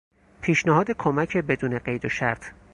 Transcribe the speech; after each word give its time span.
پیشنهاد 0.41 0.91
کمک 0.91 1.37
بدون 1.37 1.77
قید 1.79 2.05
و 2.05 2.09
شرط 2.09 2.45